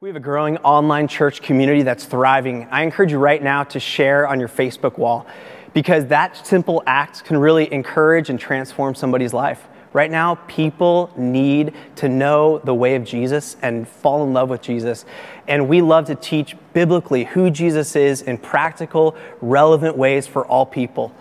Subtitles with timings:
[0.00, 2.68] We have a growing online church community that's thriving.
[2.70, 5.26] I encourage you right now to share on your Facebook wall
[5.74, 9.66] because that simple act can really encourage and transform somebody's life.
[9.92, 14.62] Right now, people need to know the way of Jesus and fall in love with
[14.62, 15.04] Jesus.
[15.48, 20.64] And we love to teach biblically who Jesus is in practical, relevant ways for all
[20.64, 21.12] people.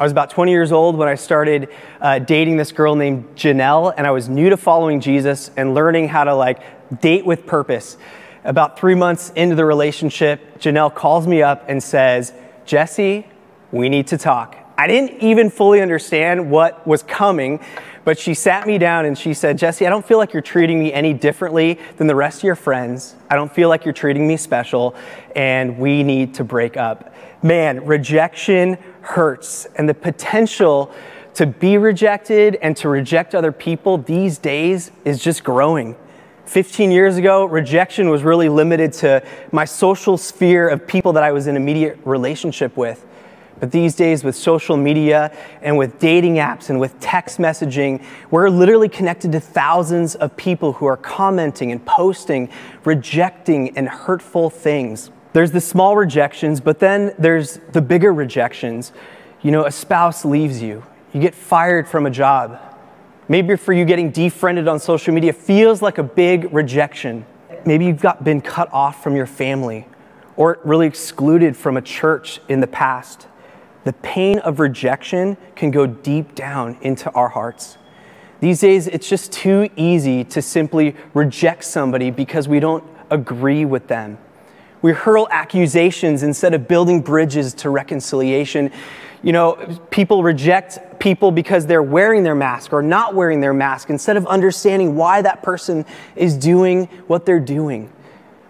[0.00, 1.68] I was about 20 years old when I started
[2.00, 6.08] uh, dating this girl named Janelle, and I was new to following Jesus and learning
[6.08, 6.62] how to like
[7.02, 7.98] date with purpose.
[8.42, 12.32] About three months into the relationship, Janelle calls me up and says,
[12.64, 13.26] Jesse,
[13.72, 14.56] we need to talk.
[14.78, 17.60] I didn't even fully understand what was coming,
[18.10, 20.80] but she sat me down and she said, Jesse, I don't feel like you're treating
[20.80, 23.14] me any differently than the rest of your friends.
[23.30, 24.96] I don't feel like you're treating me special,
[25.36, 27.14] and we need to break up.
[27.40, 30.92] Man, rejection hurts, and the potential
[31.34, 35.94] to be rejected and to reject other people these days is just growing.
[36.46, 41.30] 15 years ago, rejection was really limited to my social sphere of people that I
[41.30, 43.06] was in immediate relationship with.
[43.60, 48.48] But these days, with social media and with dating apps and with text messaging, we're
[48.48, 52.48] literally connected to thousands of people who are commenting and posting,
[52.84, 55.10] rejecting, and hurtful things.
[55.34, 58.92] There's the small rejections, but then there's the bigger rejections.
[59.42, 62.58] You know, a spouse leaves you, you get fired from a job,
[63.30, 67.24] Maybe for you, getting defriended on social media feels like a big rejection.
[67.64, 69.86] Maybe you've got been cut off from your family
[70.34, 73.28] or really excluded from a church in the past.
[73.84, 77.78] The pain of rejection can go deep down into our hearts.
[78.40, 83.86] These days, it's just too easy to simply reject somebody because we don't agree with
[83.88, 84.18] them.
[84.82, 88.72] We hurl accusations instead of building bridges to reconciliation.
[89.22, 93.90] You know, people reject people because they're wearing their mask or not wearing their mask
[93.90, 95.84] instead of understanding why that person
[96.16, 97.92] is doing what they're doing.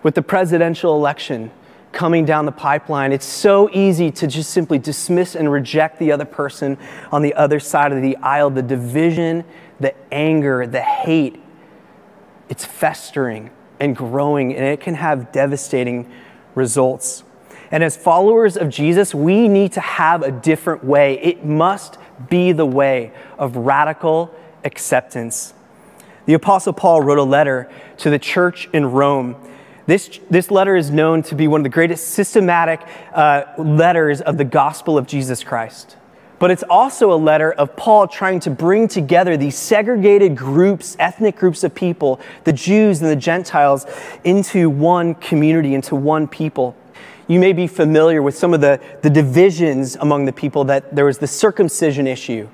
[0.04, 1.50] With the presidential election
[1.92, 6.24] coming down the pipeline, it's so easy to just simply dismiss and reject the other
[6.24, 6.78] person
[7.10, 8.50] on the other side of the aisle.
[8.50, 9.44] The division,
[9.80, 11.40] the anger, the hate,
[12.48, 16.10] it's festering and growing, and it can have devastating
[16.54, 17.24] results.
[17.70, 21.18] And as followers of Jesus, we need to have a different way.
[21.20, 21.98] It must
[22.28, 24.34] be the way of radical
[24.64, 25.54] acceptance.
[26.26, 29.36] The Apostle Paul wrote a letter to the church in Rome.
[29.90, 32.80] This, this letter is known to be one of the greatest systematic
[33.12, 35.96] uh, letters of the gospel of Jesus Christ.
[36.38, 41.34] But it's also a letter of Paul trying to bring together these segregated groups, ethnic
[41.34, 43.84] groups of people, the Jews and the Gentiles,
[44.22, 46.76] into one community, into one people
[47.26, 51.04] you may be familiar with some of the, the divisions among the people that there
[51.04, 52.48] was the circumcision issue.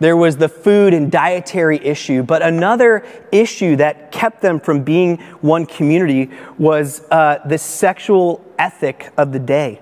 [0.00, 5.18] There was the food and dietary issue, but another issue that kept them from being
[5.40, 9.80] one community was uh, the sexual ethic of the day.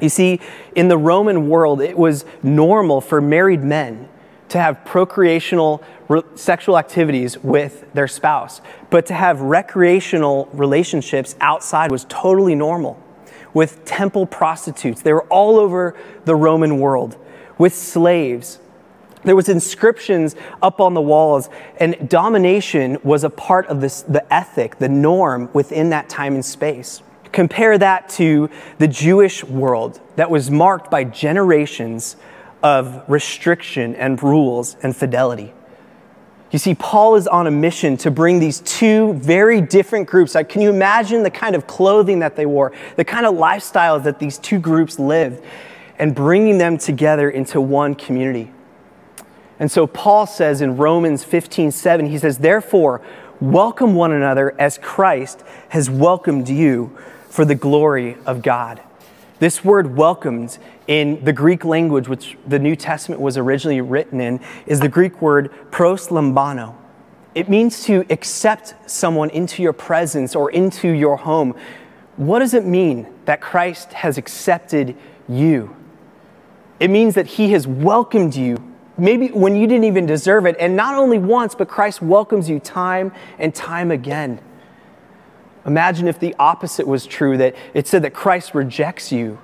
[0.00, 0.40] You see,
[0.74, 4.08] in the Roman world, it was normal for married men
[4.50, 8.60] to have procreational re- sexual activities with their spouse,
[8.90, 13.02] but to have recreational relationships outside was totally normal
[13.54, 15.02] with temple prostitutes.
[15.02, 17.16] They were all over the Roman world
[17.58, 18.58] with slaves.
[19.26, 24.32] There was inscriptions up on the walls, and domination was a part of this, the
[24.32, 27.02] ethic, the norm within that time and space.
[27.32, 28.48] Compare that to
[28.78, 32.14] the Jewish world that was marked by generations
[32.62, 35.52] of restriction and rules and fidelity.
[36.52, 40.36] You see, Paul is on a mission to bring these two very different groups.
[40.36, 44.04] Like, can you imagine the kind of clothing that they wore, the kind of lifestyles
[44.04, 45.42] that these two groups lived,
[45.98, 48.52] and bringing them together into one community?
[49.58, 53.00] And so Paul says in Romans 15 7, he says, Therefore,
[53.40, 56.96] welcome one another as Christ has welcomed you
[57.28, 58.80] for the glory of God.
[59.38, 60.56] This word welcomed
[60.86, 65.20] in the Greek language, which the New Testament was originally written in, is the Greek
[65.20, 66.74] word proslambano.
[67.34, 71.54] It means to accept someone into your presence or into your home.
[72.16, 74.96] What does it mean that Christ has accepted
[75.28, 75.76] you?
[76.80, 78.56] It means that he has welcomed you,
[78.98, 82.58] maybe when you didn't even deserve it, and not only once, but Christ welcomes you
[82.60, 84.40] time and time again.
[85.66, 89.38] Imagine if the opposite was true, that it said that Christ rejects you.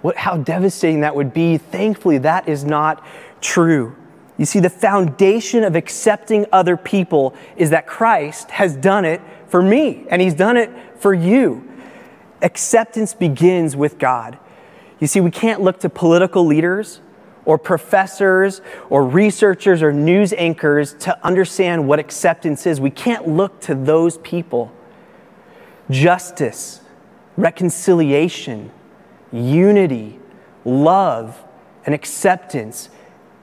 [0.00, 1.58] What, how devastating that would be.
[1.58, 3.04] Thankfully, that is not
[3.40, 3.96] true.
[4.36, 9.62] You see, the foundation of accepting other people is that Christ has done it for
[9.62, 11.68] me, and He's done it for you.
[12.42, 14.38] Acceptance begins with God.
[14.98, 17.00] You see, we can't look to political leaders
[17.44, 18.60] or professors
[18.90, 22.80] or researchers or news anchors to understand what acceptance is.
[22.80, 24.72] We can't look to those people.
[25.90, 26.80] Justice,
[27.36, 28.70] reconciliation,
[29.32, 30.18] unity,
[30.64, 31.42] love,
[31.84, 32.88] and acceptance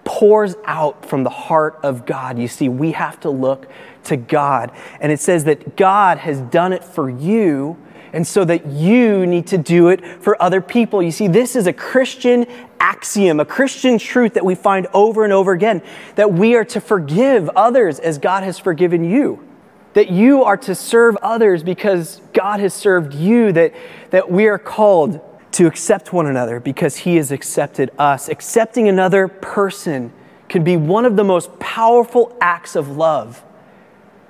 [0.03, 2.39] pours out from the heart of God.
[2.39, 3.69] You see, we have to look
[4.06, 4.71] to God.
[5.00, 7.77] And it says that God has done it for you,
[8.13, 11.02] and so that you need to do it for other people.
[11.02, 12.46] You see, this is a Christian
[12.80, 15.81] axiom, a Christian truth that we find over and over again
[16.16, 19.46] that we are to forgive others as God has forgiven you.
[19.94, 23.74] That you are to serve others because God has served you, that,
[24.12, 25.19] that we are called
[25.54, 28.30] to accept one another because He has accepted us.
[28.30, 30.13] Accepting another person
[30.48, 33.44] can be one of the most powerful acts of love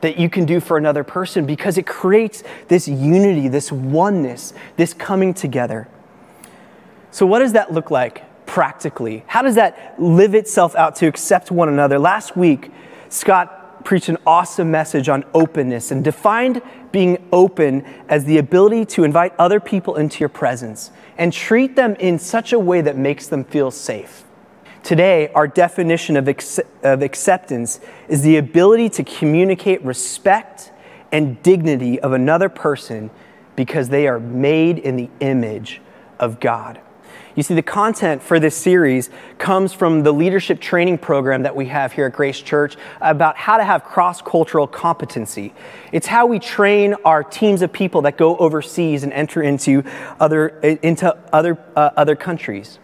[0.02, 4.94] that you can do for another person because it creates this unity, this oneness, this
[4.94, 5.88] coming together.
[7.12, 9.24] So, what does that look like practically?
[9.28, 12.00] How does that live itself out to accept one another?
[12.00, 12.72] Last week,
[13.10, 16.62] Scott preached an awesome message on openness and defined
[16.92, 21.96] being open as the ability to invite other people into your presence and treat them
[21.96, 24.24] in such a way that makes them feel safe.
[24.84, 26.28] Today, our definition of,
[26.84, 30.72] of acceptance is the ability to communicate respect
[31.12, 33.12] and dignity of another person
[33.56, 35.82] because they are made in the image
[36.20, 36.80] of God.
[37.36, 41.68] You see, the content for this series comes from the leadership training program that we
[41.68, 45.54] have here at Grace Church about how to have cross cultural competency.
[45.92, 49.84] It's how we train our teams of people that go overseas and enter into
[50.20, 52.80] other, into other, uh, other countries.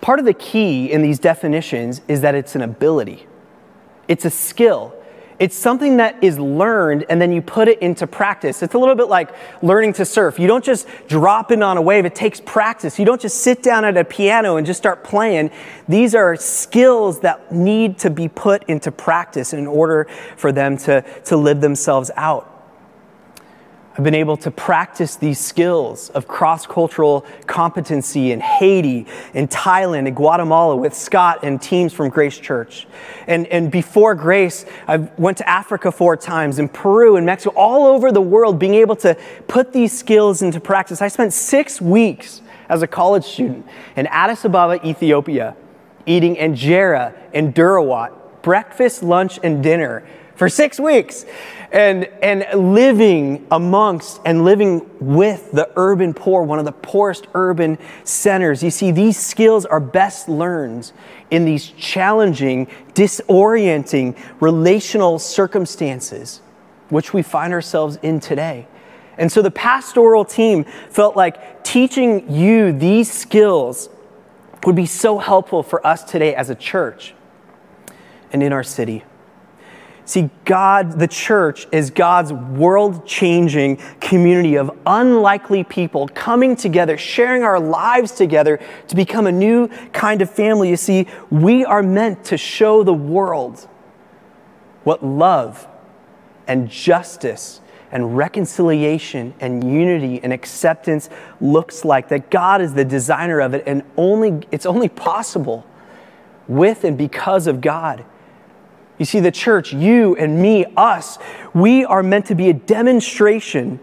[0.00, 3.26] Part of the key in these definitions is that it's an ability,
[4.06, 4.94] it's a skill.
[5.38, 8.60] It's something that is learned and then you put it into practice.
[8.60, 9.30] It's a little bit like
[9.62, 10.36] learning to surf.
[10.36, 12.98] You don't just drop in on a wave, it takes practice.
[12.98, 15.52] You don't just sit down at a piano and just start playing.
[15.88, 21.02] These are skills that need to be put into practice in order for them to,
[21.26, 22.57] to live themselves out.
[23.98, 30.06] I've been able to practice these skills of cross cultural competency in Haiti, in Thailand,
[30.06, 32.86] in Guatemala with Scott and teams from Grace Church.
[33.26, 37.86] And, and before Grace, I went to Africa four times, in Peru, and Mexico, all
[37.86, 39.16] over the world, being able to
[39.48, 41.02] put these skills into practice.
[41.02, 43.66] I spent six weeks as a college student
[43.96, 45.56] in Addis Ababa, Ethiopia,
[46.06, 50.06] eating injera and doro wat, breakfast, lunch, and dinner
[50.38, 51.26] for six weeks
[51.72, 57.76] and, and living amongst and living with the urban poor, one of the poorest urban
[58.04, 58.62] centers.
[58.62, 60.92] You see, these skills are best learned
[61.32, 66.40] in these challenging, disorienting relational circumstances,
[66.88, 68.68] which we find ourselves in today.
[69.18, 73.90] And so the pastoral team felt like teaching you these skills
[74.64, 77.14] would be so helpful for us today as a church
[78.32, 79.02] and in our city.
[80.08, 87.42] See, God, the church, is God's world changing community of unlikely people coming together, sharing
[87.42, 90.70] our lives together to become a new kind of family.
[90.70, 93.68] You see, we are meant to show the world
[94.82, 95.68] what love
[96.46, 97.60] and justice
[97.92, 103.62] and reconciliation and unity and acceptance looks like that God is the designer of it
[103.66, 105.66] and only it's only possible
[106.46, 108.06] with and because of God
[108.98, 111.18] you see, the church, you and me, us,
[111.54, 113.78] we are meant to be a demonstration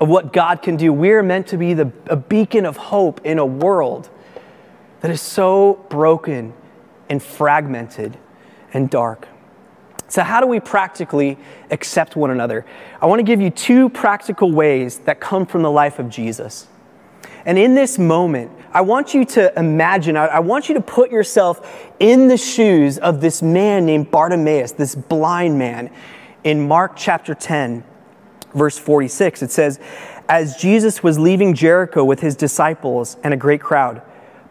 [0.00, 0.92] of what God can do.
[0.92, 4.10] We are meant to be the, a beacon of hope in a world
[5.00, 6.52] that is so broken
[7.08, 8.18] and fragmented
[8.74, 9.28] and dark.
[10.08, 11.38] So, how do we practically
[11.70, 12.64] accept one another?
[13.00, 16.68] I want to give you two practical ways that come from the life of Jesus.
[17.44, 21.88] And in this moment, I want you to imagine, I, want you to put yourself
[21.98, 25.90] in the shoes of this man named Bartimaeus, this blind man.
[26.44, 27.84] In Mark chapter 10,
[28.54, 29.80] verse 46, it says,
[30.28, 34.02] As Jesus was leaving Jericho with his disciples and a great crowd,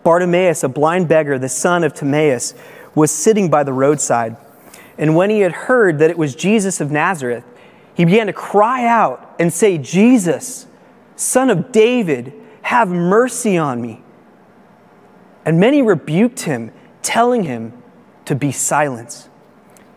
[0.03, 2.53] Bartimaeus, a blind beggar, the son of Timaeus,
[2.93, 4.37] was sitting by the roadside.
[4.97, 7.43] And when he had heard that it was Jesus of Nazareth,
[7.95, 10.67] he began to cry out and say, Jesus,
[11.15, 14.01] son of David, have mercy on me.
[15.45, 16.71] And many rebuked him,
[17.01, 17.73] telling him
[18.25, 19.29] to be silent.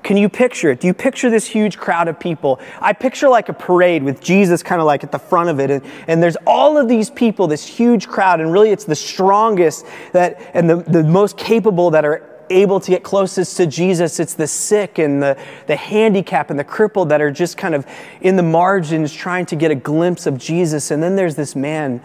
[0.02, 0.80] Can you picture it?
[0.80, 2.60] Do you picture this huge crowd of people?
[2.80, 5.70] I picture like a parade with Jesus kind of like at the front of it,
[5.70, 9.84] and, and there's all of these people, this huge crowd, and really it's the strongest
[10.12, 14.20] that and the, the most capable that are able to get closest to Jesus.
[14.20, 15.36] It's the sick and the,
[15.66, 17.86] the handicapped and the crippled that are just kind of
[18.20, 20.90] in the margins trying to get a glimpse of Jesus.
[20.90, 22.02] And then there's this man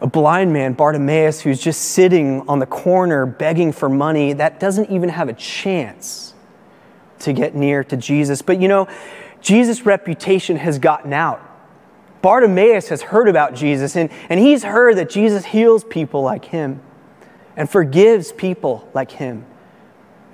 [0.00, 4.90] A blind man, Bartimaeus, who's just sitting on the corner begging for money, that doesn't
[4.90, 6.34] even have a chance
[7.20, 8.42] to get near to Jesus.
[8.42, 8.88] But you know,
[9.40, 11.42] Jesus' reputation has gotten out.
[12.20, 16.80] Bartimaeus has heard about Jesus, and, and he's heard that Jesus heals people like him
[17.56, 19.46] and forgives people like him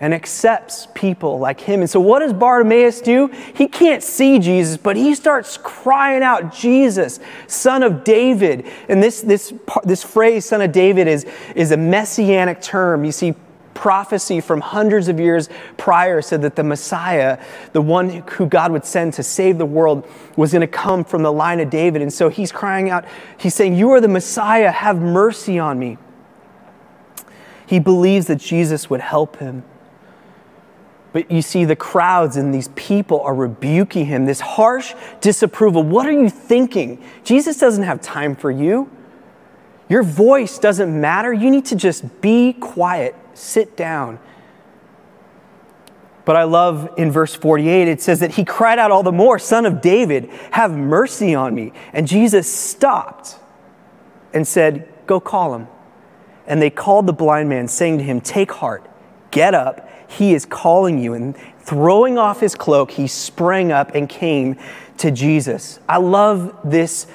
[0.03, 1.81] and accepts people like him.
[1.81, 3.29] And so, what does Bartimaeus do?
[3.55, 8.67] He can't see Jesus, but he starts crying out, Jesus, son of David.
[8.89, 9.55] And this, this,
[9.85, 13.05] this phrase, son of David, is, is a messianic term.
[13.05, 13.37] You see,
[13.75, 17.43] prophecy from hundreds of years prior said that the Messiah,
[17.73, 20.07] the one who God would send to save the world,
[20.37, 22.03] was going to come from the line of David.
[22.03, 23.05] And so he's crying out,
[23.39, 25.97] he's saying, You are the Messiah, have mercy on me.
[27.67, 29.63] He believes that Jesus would help him.
[31.12, 35.83] But you see, the crowds and these people are rebuking him, this harsh disapproval.
[35.83, 37.02] What are you thinking?
[37.23, 38.90] Jesus doesn't have time for you.
[39.90, 41.33] Your voice doesn't matter.
[41.33, 44.19] You need to just be quiet, sit down.
[46.25, 49.38] But I love in verse 48, it says that he cried out all the more,
[49.38, 51.73] Son of David, have mercy on me.
[51.92, 53.37] And Jesus stopped
[54.33, 55.66] and said, Go call him.
[56.47, 58.88] And they called the blind man, saying to him, Take heart,
[59.31, 61.14] get up he is calling you.
[61.14, 64.57] And throwing off his cloak, he sprang up and came
[64.99, 65.81] to Jesus.
[65.88, 67.07] I love this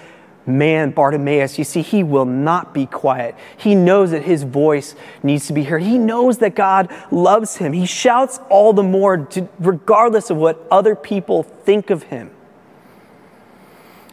[0.45, 1.57] man, Bartimaeus.
[1.57, 3.35] You see, he will not be quiet.
[3.57, 5.83] He knows that his voice needs to be heard.
[5.83, 7.73] He knows that God loves him.
[7.73, 12.31] He shouts all the more, to, regardless of what other people think of him.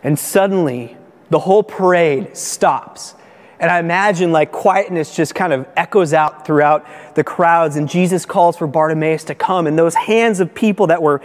[0.02, 0.96] And suddenly,
[1.30, 3.14] the whole parade stops
[3.60, 8.26] and I imagine like quietness just kind of echoes out throughout the crowds, and Jesus
[8.26, 9.66] calls for Bartimaeus to come.
[9.66, 11.20] And those hands of people that were,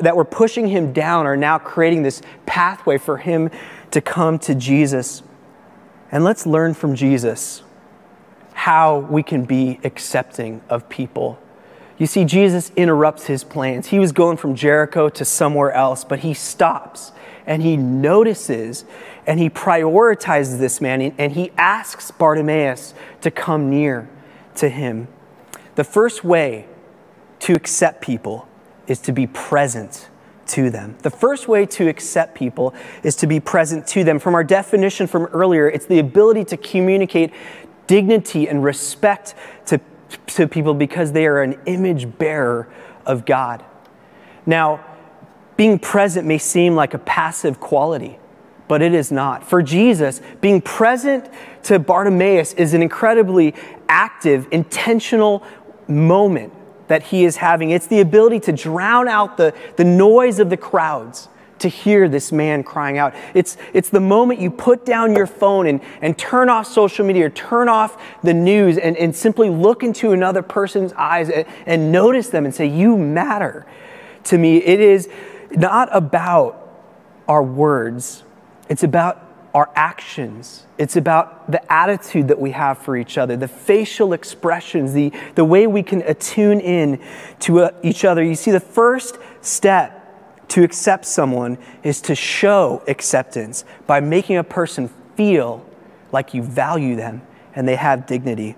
[0.00, 3.50] that were pushing him down are now creating this pathway for him
[3.90, 5.22] to come to Jesus.
[6.12, 7.62] And let's learn from Jesus
[8.52, 11.38] how we can be accepting of people.
[11.96, 13.88] You see, Jesus interrupts his plans.
[13.88, 17.12] He was going from Jericho to somewhere else, but he stops
[17.48, 18.84] and he notices
[19.26, 24.08] and he prioritizes this man and he asks Bartimaeus to come near
[24.56, 25.08] to him.
[25.74, 26.66] The first way
[27.40, 28.46] to accept people
[28.86, 30.08] is to be present
[30.48, 30.96] to them.
[31.02, 34.18] The first way to accept people is to be present to them.
[34.18, 37.32] From our definition from earlier, it's the ability to communicate
[37.86, 39.34] dignity and respect
[39.66, 39.80] to,
[40.26, 42.68] to people because they are an image bearer
[43.06, 43.64] of God.
[44.44, 44.84] Now,
[45.58, 48.18] being present may seem like a passive quality
[48.68, 49.42] but it is not.
[49.48, 51.28] For Jesus, being present
[51.64, 53.54] to Bartimaeus is an incredibly
[53.88, 55.42] active, intentional
[55.88, 56.52] moment
[56.88, 57.70] that he is having.
[57.70, 61.28] It's the ability to drown out the, the noise of the crowds
[61.60, 63.14] to hear this man crying out.
[63.34, 67.26] It's, it's the moment you put down your phone and, and turn off social media
[67.26, 71.90] or turn off the news and, and simply look into another person's eyes and, and
[71.90, 73.66] notice them and say, You matter
[74.24, 74.58] to me.
[74.58, 75.08] It is
[75.50, 76.64] not about
[77.26, 78.24] our words,
[78.68, 79.24] it's about
[79.54, 80.66] our actions.
[80.76, 85.44] It's about the attitude that we have for each other, the facial expressions, the, the
[85.44, 87.02] way we can attune in
[87.40, 88.22] to uh, each other.
[88.22, 94.44] You see, the first step to accept someone is to show acceptance by making a
[94.44, 95.64] person feel
[96.12, 97.22] like you value them
[97.54, 98.54] and they have dignity.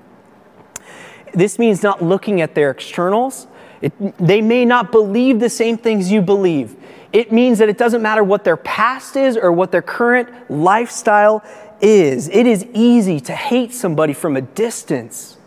[1.32, 3.46] This means not looking at their externals.
[3.80, 6.76] It, they may not believe the same things you believe.
[7.12, 11.42] It means that it doesn't matter what their past is or what their current lifestyle
[11.80, 12.28] is.
[12.28, 15.38] It is easy to hate somebody from a distance.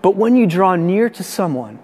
[0.00, 1.80] But when you draw near to someone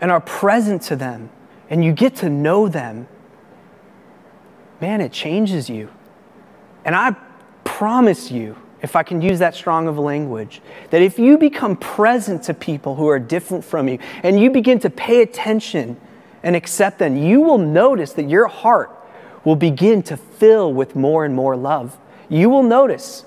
[0.00, 1.30] and are present to them
[1.70, 3.08] and you get to know them,
[4.80, 5.88] man, it changes you.
[6.84, 7.16] And I
[7.64, 10.60] promise you, if I can use that strong of language,
[10.90, 14.80] that if you become present to people who are different from you and you begin
[14.80, 15.96] to pay attention
[16.42, 18.90] and accept them, you will notice that your heart
[19.44, 21.96] will begin to fill with more and more love.
[22.28, 23.24] You will notice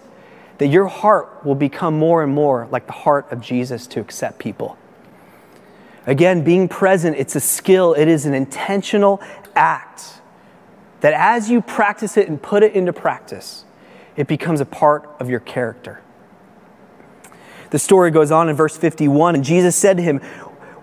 [0.58, 4.40] that your heart will become more and more like the heart of Jesus to accept
[4.40, 4.78] people.
[6.08, 9.22] Again, being present, it's a skill, it is an intentional
[9.56, 10.20] act
[11.02, 13.66] that as you practice it and put it into practice,
[14.16, 16.02] it becomes a part of your character.
[17.72, 20.20] The story goes on in verse 51, and Jesus said to him,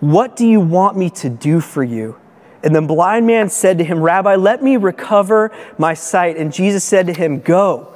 [0.01, 2.19] What do you want me to do for you?
[2.63, 6.37] And the blind man said to him, Rabbi, let me recover my sight.
[6.37, 7.95] And Jesus said to him, Go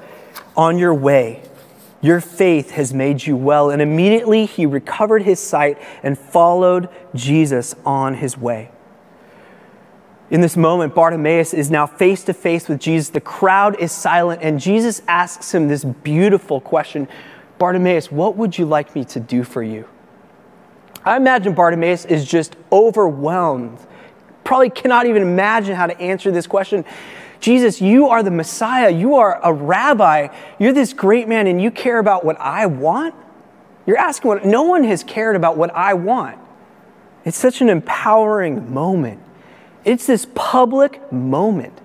[0.57, 1.43] on your way.
[2.01, 3.71] Your faith has made you well.
[3.71, 8.71] And immediately he recovered his sight and followed Jesus on his way.
[10.29, 13.11] In this moment, Bartimaeus is now face to face with Jesus.
[13.11, 17.09] The crowd is silent, and Jesus asks him this beautiful question
[17.59, 19.89] Bartimaeus, what would you like me to do for you?
[21.05, 23.79] I imagine Bartimaeus is just overwhelmed,
[24.43, 26.85] probably cannot even imagine how to answer this question.
[27.39, 28.91] Jesus, you are the Messiah.
[28.91, 30.29] You are a rabbi.
[30.59, 33.15] You're this great man, and you care about what I want?
[33.87, 36.39] You're asking what no one has cared about what I want.
[37.25, 39.21] It's such an empowering moment.
[39.87, 41.81] It's this public moment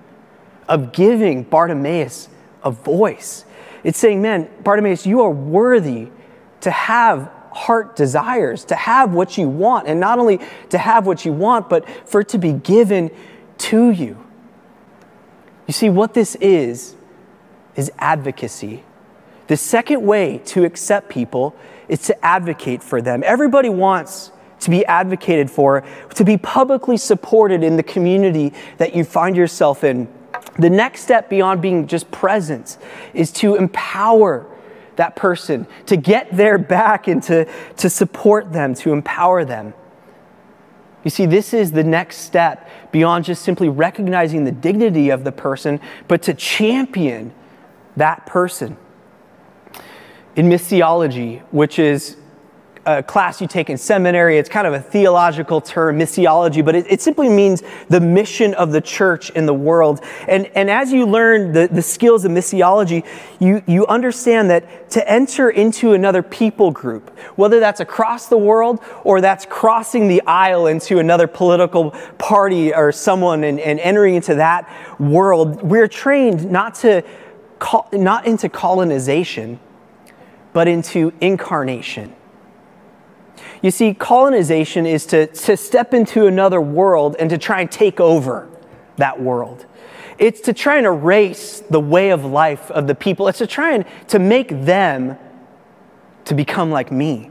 [0.68, 2.28] of giving Bartimaeus
[2.64, 3.44] a voice.
[3.84, 6.08] It's saying, man, Bartimaeus, you are worthy
[6.62, 10.40] to have heart desires, to have what you want, and not only
[10.70, 13.10] to have what you want, but for it to be given
[13.58, 14.18] to you.
[15.68, 16.96] You see, what this is,
[17.76, 18.82] is advocacy.
[19.46, 21.54] The second way to accept people
[21.86, 23.22] is to advocate for them.
[23.24, 29.04] Everybody wants to be advocated for, to be publicly supported in the community that you
[29.04, 30.08] find yourself in.
[30.58, 32.78] The next step beyond being just present
[33.14, 34.46] is to empower
[34.96, 39.74] that person, to get their back and to, to support them, to empower them.
[41.04, 45.32] You see, this is the next step beyond just simply recognizing the dignity of the
[45.32, 47.32] person, but to champion
[47.96, 48.76] that person.
[50.36, 52.16] In missiology, which is
[52.84, 54.38] a class you take in seminary.
[54.38, 58.72] It's kind of a theological term, missiology, but it, it, simply means the mission of
[58.72, 60.00] the church in the world.
[60.26, 63.06] And, and as you learn the, the skills of missiology,
[63.38, 68.80] you, you understand that to enter into another people group, whether that's across the world
[69.04, 74.34] or that's crossing the aisle into another political party or someone and, and entering into
[74.34, 77.04] that world, we're trained not to
[77.92, 79.60] not into colonization,
[80.52, 82.12] but into incarnation
[83.62, 88.00] you see, colonization is to, to step into another world and to try and take
[88.00, 88.48] over
[88.96, 89.64] that world.
[90.18, 93.28] It's to try and erase the way of life of the people.
[93.28, 95.16] It's to try and to make them
[96.24, 97.30] to become like me.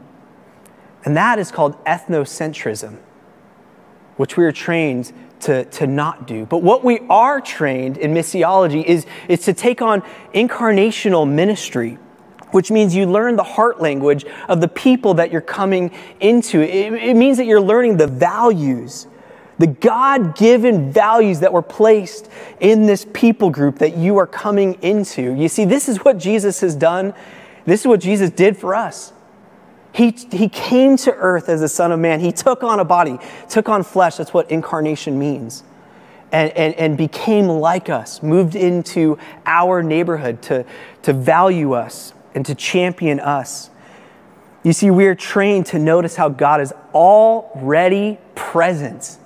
[1.03, 2.97] And that is called ethnocentrism,
[4.17, 5.11] which we are trained
[5.41, 6.45] to, to not do.
[6.45, 10.01] But what we are trained in missiology is, is to take on
[10.33, 11.97] incarnational ministry
[12.51, 16.61] which means you learn the heart language of the people that you're coming into.
[16.61, 19.07] It, it means that you're learning the values,
[19.57, 24.75] the God given values that were placed in this people group that you are coming
[24.81, 25.33] into.
[25.33, 27.13] You see, this is what Jesus has done.
[27.65, 29.13] This is what Jesus did for us.
[29.93, 32.21] He, he came to earth as the Son of Man.
[32.21, 34.15] He took on a body, took on flesh.
[34.15, 35.63] That's what incarnation means.
[36.31, 40.65] And, and, and became like us, moved into our neighborhood to,
[41.01, 43.69] to value us, and to champion us.
[44.63, 49.17] You see, we are trained to notice how God is already present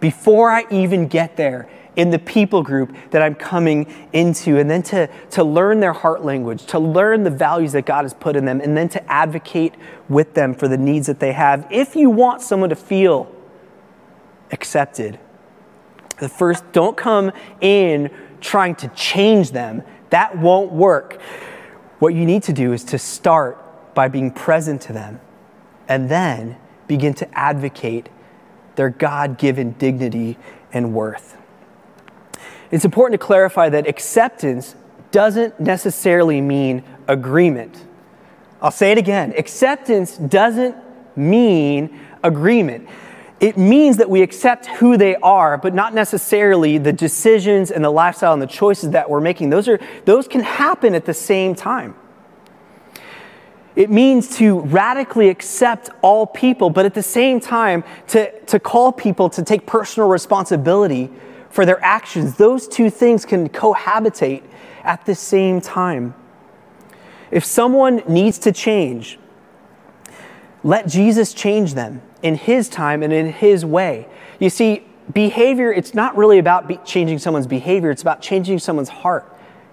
[0.00, 4.82] before I even get there in the people group that I'm coming into, and then
[4.84, 8.44] to, to learn their heart language, to learn the values that God has put in
[8.44, 9.74] them, and then to advocate
[10.08, 11.66] with them for the needs that they have.
[11.70, 13.32] If you want someone to feel
[14.50, 15.18] accepted,
[16.18, 19.82] the first, don't come in trying to change them.
[20.10, 21.20] That won't work.
[21.98, 25.20] What you need to do is to start by being present to them
[25.88, 28.08] and then begin to advocate
[28.76, 30.36] their God given dignity
[30.72, 31.36] and worth.
[32.70, 34.74] It's important to clarify that acceptance
[35.12, 37.84] doesn't necessarily mean agreement.
[38.60, 40.76] I'll say it again acceptance doesn't
[41.16, 42.88] mean agreement.
[43.44, 47.90] It means that we accept who they are, but not necessarily the decisions and the
[47.90, 49.50] lifestyle and the choices that we're making.
[49.50, 51.94] Those, are, those can happen at the same time.
[53.76, 58.92] It means to radically accept all people, but at the same time, to, to call
[58.92, 61.10] people to take personal responsibility
[61.50, 62.38] for their actions.
[62.38, 64.42] Those two things can cohabitate
[64.84, 66.14] at the same time.
[67.30, 69.18] If someone needs to change,
[70.64, 74.08] let Jesus change them in his time and in his way.
[74.40, 78.88] You see, behavior, it's not really about be- changing someone's behavior, it's about changing someone's
[78.88, 79.30] heart.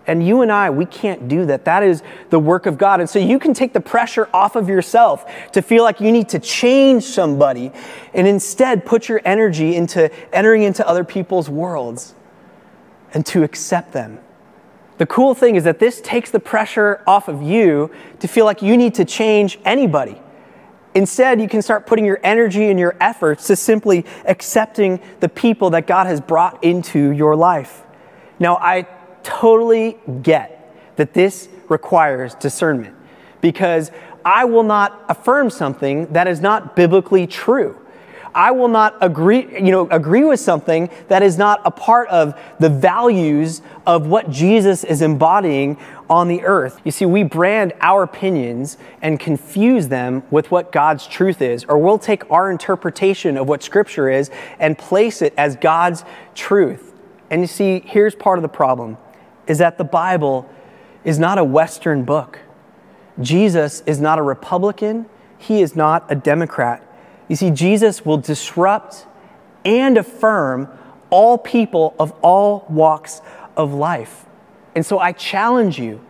[0.07, 1.65] And you and I, we can't do that.
[1.65, 2.01] That is
[2.31, 2.99] the work of God.
[2.99, 6.29] And so you can take the pressure off of yourself to feel like you need
[6.29, 7.71] to change somebody
[8.13, 12.15] and instead put your energy into entering into other people's worlds
[13.13, 14.19] and to accept them.
[14.97, 18.61] The cool thing is that this takes the pressure off of you to feel like
[18.61, 20.19] you need to change anybody.
[20.93, 25.69] Instead, you can start putting your energy and your efforts to simply accepting the people
[25.69, 27.83] that God has brought into your life.
[28.39, 28.87] Now, I
[29.23, 30.57] totally get
[30.97, 32.95] that this requires discernment
[33.39, 33.91] because
[34.25, 37.80] I will not affirm something that is not biblically true.
[38.33, 42.39] I will not agree, you know, agree with something that is not a part of
[42.59, 45.77] the values of what Jesus is embodying
[46.09, 46.79] on the earth.
[46.83, 51.77] You see, we brand our opinions and confuse them with what God's truth is, or
[51.77, 56.93] we'll take our interpretation of what Scripture is and place it as God's truth.
[57.29, 58.97] And you see, here's part of the problem
[59.47, 60.49] is that the Bible
[61.03, 62.39] is not a Western book.
[63.19, 66.87] Jesus is not a Republican, he is not a Democrat.
[67.31, 69.05] You see, Jesus will disrupt
[69.63, 70.67] and affirm
[71.09, 73.21] all people of all walks
[73.55, 74.25] of life.
[74.75, 76.01] And so I challenge you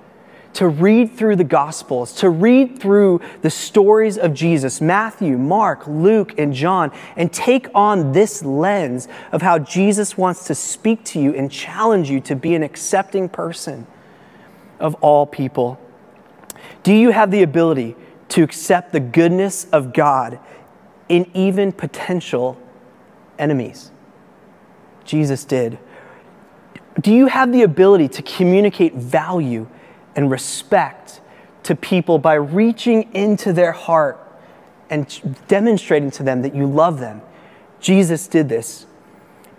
[0.54, 6.40] to read through the Gospels, to read through the stories of Jesus, Matthew, Mark, Luke,
[6.40, 11.36] and John, and take on this lens of how Jesus wants to speak to you
[11.36, 13.86] and challenge you to be an accepting person
[14.80, 15.80] of all people.
[16.82, 17.96] Do you have the ability
[18.30, 20.40] to accept the goodness of God
[21.12, 22.58] in even potential
[23.38, 23.92] enemies?
[25.04, 25.78] Jesus did.
[27.02, 29.68] Do you have the ability to communicate value
[30.16, 31.20] and respect
[31.64, 34.20] to people by reaching into their heart
[34.90, 37.22] and demonstrating to them that you love them?
[37.82, 38.86] Jesus did this.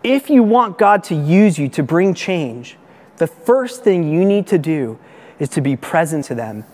[0.02, 2.78] If you want God to use you to bring change,
[3.18, 4.98] the first thing you need to do
[5.38, 6.64] is to be present to them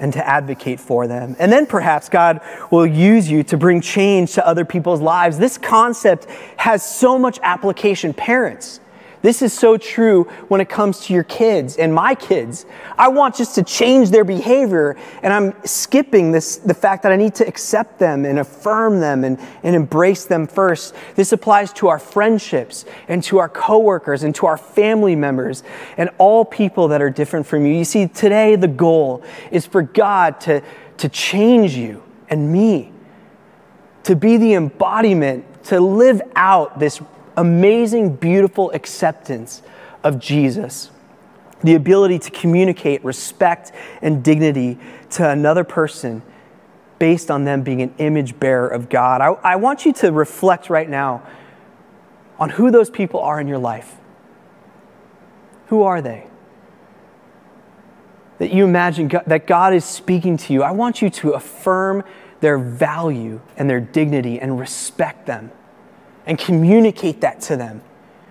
[0.00, 1.36] and to advocate for them.
[1.38, 5.38] And then perhaps God will use you to bring change to other people's lives.
[5.38, 8.14] This concept has so much application.
[8.14, 8.80] Parents,
[9.22, 12.66] this is so true when it comes to your kids and my kids.
[12.96, 17.16] I want just to change their behavior, and I'm skipping this, the fact that I
[17.16, 20.94] need to accept them and affirm them and, and embrace them first.
[21.16, 25.62] This applies to our friendships and to our coworkers and to our family members
[25.96, 27.74] and all people that are different from you.
[27.74, 30.62] You see, today the goal is for God to,
[30.98, 32.92] to change you and me,
[34.04, 37.00] to be the embodiment, to live out this
[37.38, 39.62] amazing, beautiful acceptance
[40.02, 40.90] of Jesus.
[41.62, 43.72] The ability to communicate respect
[44.02, 44.78] and dignity
[45.10, 46.22] to another person
[46.98, 49.20] based on them being an image bearer of God.
[49.20, 51.22] I, I want you to reflect right now
[52.38, 53.96] on who those people are in your life.
[55.68, 56.26] Who are they?
[58.38, 60.62] That you imagine God, that God is speaking to you.
[60.62, 62.04] I want you to affirm
[62.40, 65.52] their value and their dignity and respect them
[66.28, 67.82] and communicate that to them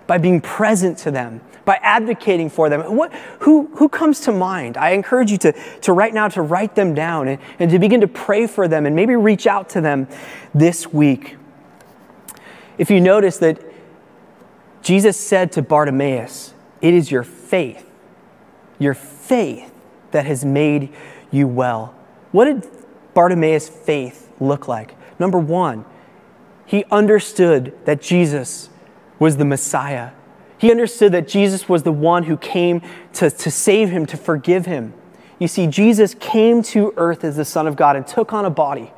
[0.06, 2.96] by being present to them, by advocating for them.
[2.96, 4.78] What, who, who comes to mind?
[4.78, 8.00] I encourage you to, to right now to write them down and, and to begin
[8.00, 10.08] to pray for them and maybe reach out to them
[10.54, 11.36] this week.
[12.78, 13.60] If you notice that
[14.80, 17.84] Jesus said to Bartimaeus, It is your faith,
[18.78, 19.70] your faith
[20.12, 20.94] that has made
[21.32, 21.94] you well.
[22.30, 22.66] What did
[23.12, 24.94] Bartimaeus' faith look like?
[25.18, 25.84] Number one,
[26.68, 28.68] he understood that Jesus
[29.18, 30.10] was the Messiah.
[30.58, 32.82] He understood that Jesus was the one who came
[33.14, 34.92] to, to save him, to forgive him.
[35.38, 38.50] You see, Jesus came to earth as the Son of God and took on a
[38.50, 38.92] body,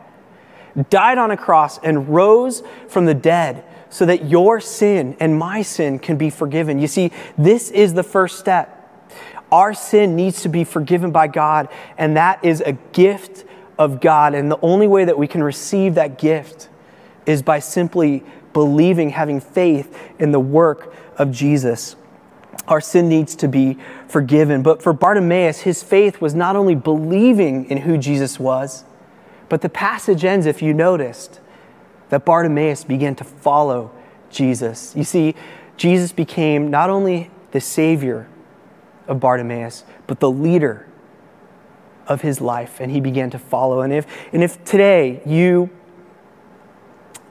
[0.89, 5.63] died on a cross, and rose from the dead so that your sin and my
[5.63, 6.81] sin can be forgiven.
[6.81, 8.77] You see, this is the first step.
[9.53, 13.45] Our sin needs to be forgiven by God, and that is a gift
[13.79, 14.35] of God.
[14.35, 16.69] And the only way that we can receive that gift
[17.31, 21.97] is by simply believing, having faith in the work of Jesus.
[22.67, 24.63] Our sin needs to be forgiven.
[24.63, 28.85] But for Bartimaeus, his faith was not only believing in who Jesus was,
[29.49, 31.41] but the passage ends, if you noticed,
[32.11, 33.91] that Bartimaeus began to follow
[34.31, 34.95] Jesus.
[34.97, 35.35] You see,
[35.77, 38.29] Jesus became not only the Savior
[39.09, 40.87] of Bartimaeus, but the leader
[42.07, 43.81] of his life, and he began to follow.
[43.81, 45.71] And if, and if today you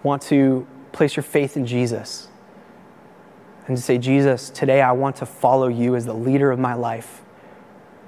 [0.03, 2.29] want to place your faith in Jesus
[3.67, 6.73] and to say, Jesus, today I want to follow you as the leader of my
[6.73, 7.21] life.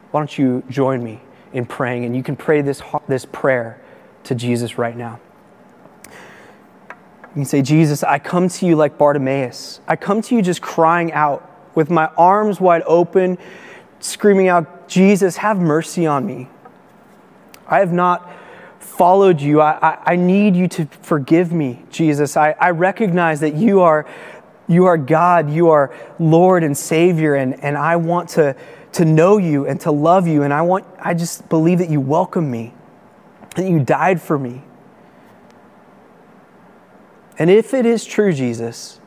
[0.09, 1.21] Why don't you join me
[1.53, 2.05] in praying?
[2.05, 3.79] And you can pray this, this prayer
[4.23, 5.19] to Jesus right now.
[6.09, 9.81] You can say, Jesus, I come to you like Bartimaeus.
[9.87, 13.37] I come to you just crying out with my arms wide open,
[13.99, 16.49] screaming out, Jesus, have mercy on me.
[17.67, 18.29] I have not
[18.81, 19.61] followed you.
[19.61, 22.35] I, I, I, need you to forgive me, Jesus.
[22.35, 24.05] I, I recognize that you are,
[24.67, 28.55] you are God, you are Lord and Savior, and, and I want to,
[28.93, 30.43] to know you and to love you.
[30.43, 32.73] And I, want, I just believe that you welcome me,
[33.55, 34.63] that you died for me.
[37.39, 38.99] And if it is true, Jesus,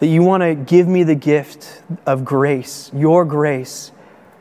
[0.00, 3.92] that you want to give me the gift of grace, your grace,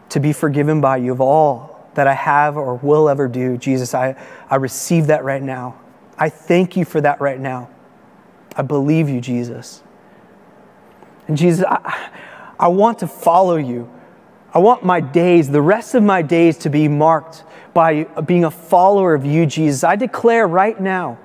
[0.09, 3.57] to be forgiven by you of all that I have or will ever do.
[3.57, 4.15] Jesus, I,
[4.51, 5.79] I receive that right now.
[6.15, 7.71] I thank you for that right now.
[8.55, 9.81] I believe you, Jesus.
[11.27, 12.11] And Jesus, I,
[12.59, 13.91] I want to follow you.
[14.53, 18.51] I want my days, the rest of my days, to be marked by being a
[18.51, 19.83] follower of you, Jesus.
[19.83, 21.17] I declare right now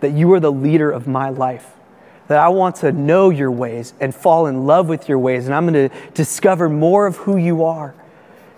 [0.00, 1.70] that you are the leader of my life,
[2.26, 5.54] that I want to know your ways and fall in love with your ways, and
[5.54, 7.94] I'm going to discover more of who you are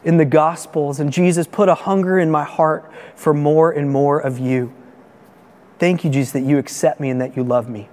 [0.04, 1.00] in the Gospels.
[1.00, 4.72] And Jesus, put a hunger in my heart for more and more of you.
[5.78, 7.88] Thank you, Jesus, that you accept me and that you love me.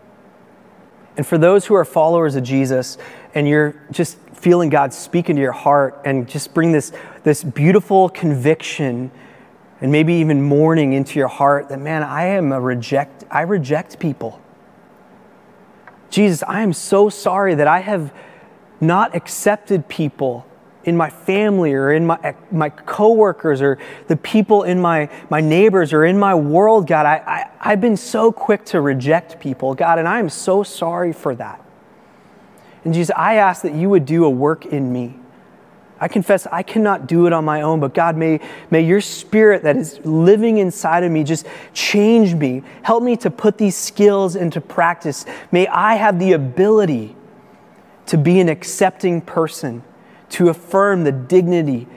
[1.18, 2.98] And for those who are followers of Jesus
[3.34, 6.92] and you're just feeling God speak into your heart and just bring this,
[7.24, 9.12] this beautiful conviction
[9.82, 14.00] and maybe even mourning into your heart that, man, I am a reject, I reject
[14.00, 14.42] people.
[16.10, 18.14] Jesus, I am so sorry that I have
[18.80, 20.46] not accepted people
[20.86, 25.92] in my family or in my, my coworkers or the people in my, my neighbors
[25.92, 27.06] or in my world, God.
[27.06, 31.12] I, I, I've been so quick to reject people, God, and I am so sorry
[31.12, 31.60] for that.
[32.84, 35.16] And Jesus, I ask that you would do a work in me.
[36.00, 39.64] I confess I cannot do it on my own, but God, may, may your spirit
[39.64, 42.62] that is living inside of me just change me.
[42.84, 45.26] Help me to put these skills into practice.
[45.52, 47.16] May I have the ability
[48.08, 49.84] to be an accepting person
[50.36, 51.88] to affirm the dignity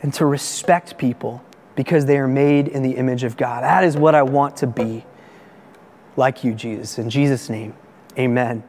[0.00, 1.42] and to respect people
[1.74, 3.64] because they are made in the image of God.
[3.64, 5.04] That is what I want to be
[6.16, 6.98] like you, Jesus.
[6.98, 7.74] In Jesus' name,
[8.16, 8.62] amen.